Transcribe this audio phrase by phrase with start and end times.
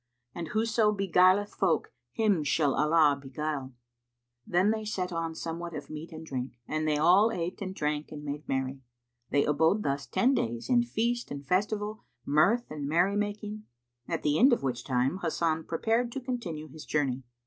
[0.33, 3.73] and whoso beguileth folk, him shall Allah begule."[FN#182]
[4.47, 8.11] Then they set on somewhat of meat and drink, and they all ate and drank
[8.11, 8.81] and made merry.
[9.29, 13.65] They abode thus ten days in feast and festival, mirth and merry making,
[14.07, 17.21] at the end of which time Hasan prepared to continue his journey.